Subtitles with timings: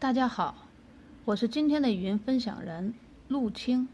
[0.00, 0.54] 大家好，
[1.24, 2.94] 我是今天的语音分享人
[3.26, 3.88] 陆青。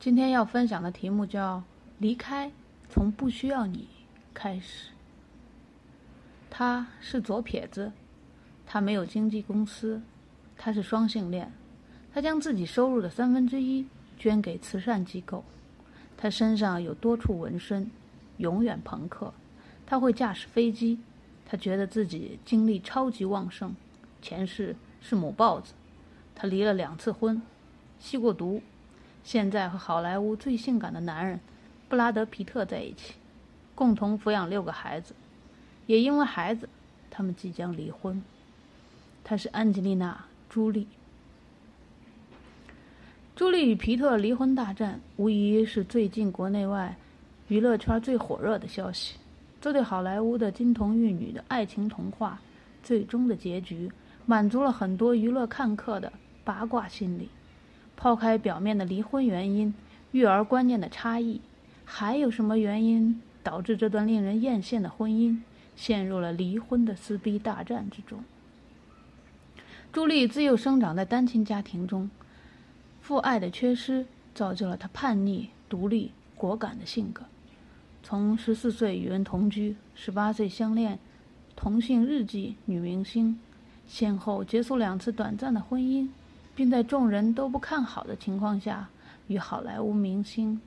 [0.00, 1.62] 今天要分享的题目叫
[2.00, 2.50] “离开，
[2.88, 3.86] 从不需要你
[4.32, 4.88] 开始”。
[6.48, 7.92] 他是左撇子，
[8.64, 10.00] 他没有经纪公司，
[10.56, 11.52] 他是双性恋，
[12.14, 13.86] 他将自己收入的三分之一
[14.18, 15.44] 捐给慈善机构。
[16.16, 17.90] 他身上有多处纹身，
[18.38, 19.34] 永远朋克。
[19.84, 20.98] 他会驾驶飞机，
[21.44, 23.76] 他觉得自己精力超级旺盛。
[24.20, 25.72] 前世是母豹子，
[26.34, 27.40] 他离了两次婚，
[27.98, 28.62] 吸过毒，
[29.24, 31.38] 现在和好莱坞最性感的男人
[31.88, 33.14] 布拉德·皮特在一起，
[33.74, 35.14] 共同抚养六个孩子。
[35.86, 36.68] 也因为孩子，
[37.10, 38.22] 他们即将离婚。
[39.24, 40.12] 他是安吉丽娜·
[40.52, 40.86] 朱莉。
[43.34, 46.96] 朱莉与皮特离婚大战，无疑是最近国内外
[47.46, 49.14] 娱乐圈最火热的消息。
[49.60, 52.40] 这对好莱坞的金童玉女的爱情童话，
[52.82, 53.90] 最终的结局
[54.28, 56.12] 满足了很多娱乐看客的
[56.44, 57.30] 八卦心理。
[57.96, 59.72] 抛开表面的离婚原因、
[60.12, 61.40] 育儿观念的差异，
[61.86, 65.40] 还有什么原因导致这段令人艳羡的婚姻
[65.74, 68.22] 陷入了离婚的撕逼大战之中？
[69.90, 72.10] 朱莉自幼生长在单亲家庭中，
[73.00, 74.04] 父爱的缺失
[74.34, 77.24] 造就了她叛逆、独立、果敢的性格。
[78.02, 80.98] 从十四岁与人同居，十八岁相恋，
[81.56, 83.40] 同性日记女明星，
[83.88, 86.08] 先后结束两次短暂的婚姻，
[86.54, 88.88] 并在众人都不看好的情况下
[89.26, 90.60] 与好莱坞明星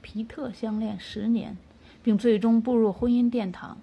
[0.00, 1.56] 皮特相恋十年，
[2.02, 3.76] 并最终步入婚姻殿堂。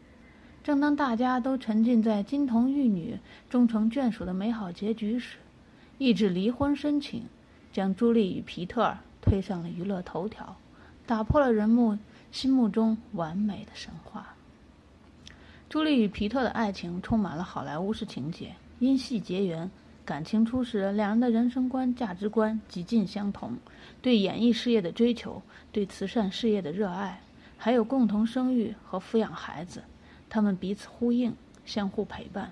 [0.63, 5.37] 正当大家都沉浸在金童玉女终成眷属的美好结局时，
[5.97, 7.23] 一纸离婚申请
[7.71, 10.55] 将朱莉与皮特推上了娱乐头条，
[11.05, 11.99] 打破了人们。
[12.29, 14.35] 心目中完美的神话。
[15.69, 19.69] 朱莉与皮特的爱情充满了好莱坞式情节，因戏结缘。
[20.05, 23.57] 感情初始，两人的人生观、价值观极近相同，
[24.01, 27.21] 对演艺事业的追求，对慈善事业的热爱，
[27.57, 29.83] 还有共同生育和抚养孩子，
[30.29, 31.33] 他们彼此呼应，
[31.65, 32.51] 相互陪伴。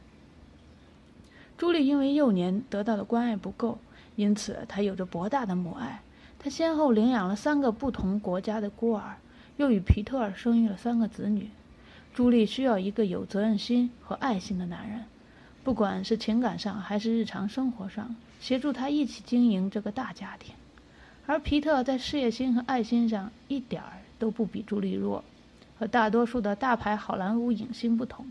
[1.57, 3.77] 朱莉因为幼年得到的关爱不够，
[4.17, 6.01] 因此她有着博大的母爱。
[6.37, 9.17] 她先后领养了三个不同国家的孤儿。
[9.57, 11.49] 又与皮特尔生育了三个子女。
[12.13, 15.05] 朱莉需要一个有责任心和爱心的男人，
[15.65, 20.53] 不管是情感上还是日常生活上，协助他一起经营这个大家庭。
[21.25, 25.23] 而皮特在事业心和爱心上一点儿都不比朱莉弱。
[25.79, 28.27] 和大多数的大牌好莱坞影星不同，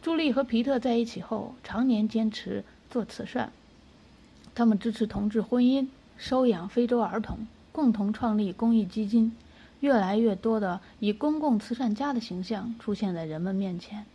[0.00, 3.52] 朱莉和皮特在一起后，常年坚持做慈善。
[4.54, 9.36] 他们支持同志婚姻，收养非洲儿童，共同创立公益基金。
[9.80, 14.06] 越来越多的以公共慈善家的形象出现在人们面前，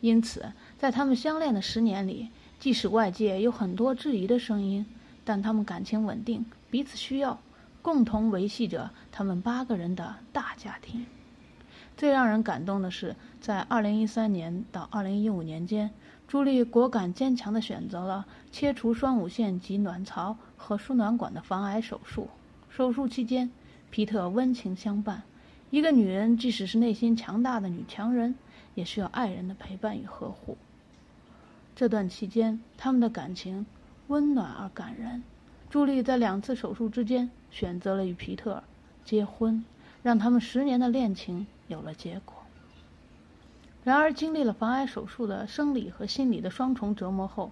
[0.00, 4.86] 因此，在他们相恋的十年里，即使外界有很多质疑的声音，
[5.24, 7.38] 但他们感情稳定，彼此需要，
[7.82, 11.06] 共同维系着他们八个人的大家庭。
[11.96, 15.90] 最让人感动的是，在2013年到2015年间，
[16.28, 22.28] 朱莉果敢坚强地选择了切除双乳腺及卵巢和输卵管的防癌手术。
[22.68, 23.50] 手术期间。
[23.88, 25.22] 皮特温情相伴，
[25.70, 28.34] 一个女人即使是内心强大的女强人，
[28.76, 30.56] 也需要爱人的陪伴与呵护。
[31.74, 33.66] 这段期间，他们的感情
[34.06, 35.24] 温暖而感人。
[35.68, 38.62] 朱莉在两次手术之间选择了与皮特
[39.04, 39.64] 结婚，
[40.04, 42.34] 让他们十年的恋情有了结果。
[43.82, 47.50] 然而，经历了防癌手术的生理和心理的双重折磨后，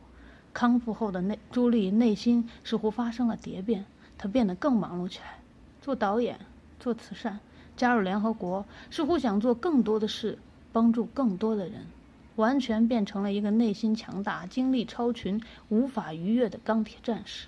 [0.53, 3.85] 康复后的内朱莉内心似乎发生了蝶变，
[4.17, 5.39] 她变得更忙碌起来。
[5.81, 6.39] 做导演，
[6.81, 7.39] 做慈善，
[7.77, 10.39] 加入联合国，似乎想做更多的事，
[10.75, 11.87] 帮助更多的人，
[12.35, 17.47] 完全变成了一个内心强大、精力超群、无法逾越的钢铁战士。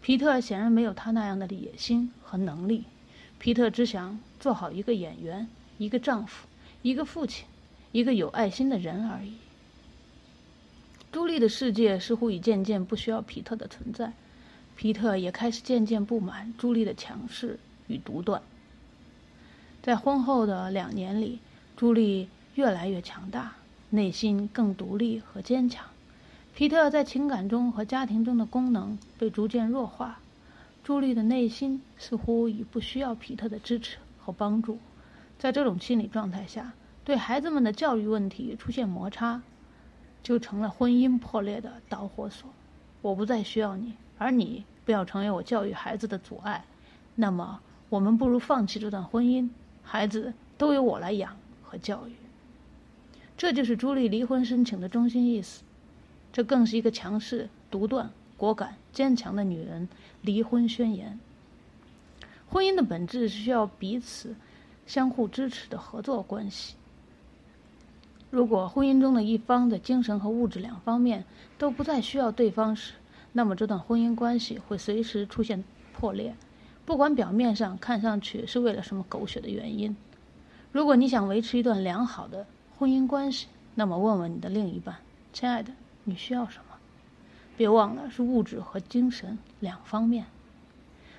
[0.00, 2.84] 皮特显然没有他那样的野心和能力。
[3.40, 5.48] 皮特只想做好一个演员、
[5.78, 6.46] 一个丈夫、
[6.82, 7.44] 一个父亲、
[7.90, 9.32] 一个有爱心的人而已。
[11.10, 14.12] 朱莉的世界似乎已渐渐不需要皮特的存在。
[14.76, 17.58] 皮特也开始渐渐不满朱莉的强势
[17.88, 18.40] 与独断。
[19.82, 21.40] 在婚后的两年里，
[21.78, 23.52] 朱莉越来越强大，
[23.90, 25.86] 内心更独立和坚强。
[26.52, 30.18] 皮特在情感中和家庭中的功能被逐渐弱化，
[30.82, 34.76] 朱莉的内心似乎已不需要皮特的支持和帮助。
[35.38, 36.72] 在这种心理状态下，
[37.04, 39.40] 对孩子们的教育问题出现摩擦，
[40.24, 42.50] 就成了婚姻破裂的导火索。
[43.02, 43.94] 我不再需要你。
[44.18, 46.64] 而你不要成为我教育孩子的阻碍，
[47.14, 49.48] 那么我们不如放弃这段婚姻，
[49.84, 51.36] 孩子都由我来养
[51.68, 52.12] 和教育。
[53.36, 55.62] 这就是朱莉离婚申请的中心意思。
[56.32, 59.88] 这更是一个强势、独断、果敢、坚强的女人
[60.22, 61.18] 离婚宣言。
[62.48, 64.34] 婚姻的本质是需要彼此
[64.86, 66.74] 相互支持的合作关系。
[68.30, 71.24] 如果婚姻中的一方的精神和物质两方面
[71.56, 72.94] 都不再需要对方时，
[73.32, 75.62] 那么这段婚姻关系会随时出现
[75.94, 76.34] 破裂，
[76.84, 79.96] 不管表面上看上去是为了什么狗血的原因。
[80.72, 82.46] 如果你想维持一段良好的
[82.78, 84.96] 婚姻关系，那么问问你的另一半
[85.32, 85.72] ：“亲爱的，
[86.04, 86.76] 你需要什么？”
[87.56, 90.24] 别忘了是物质和精神两方面。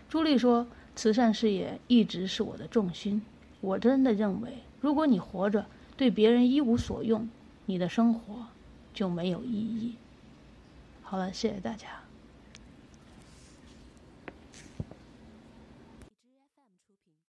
[0.08, 0.66] 朱莉说
[0.96, 3.22] ：“慈善事业一直是我的重心。
[3.62, 5.66] 我真的认为，如果你活着。”
[6.00, 7.28] 对别人一无所用，
[7.66, 8.48] 你的生活
[8.94, 9.96] 就没有意义。
[11.02, 12.09] 好了，谢谢大家。